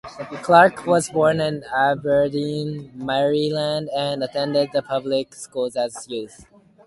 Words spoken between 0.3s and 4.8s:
Clark was born in Aberdeen, Maryland, and attended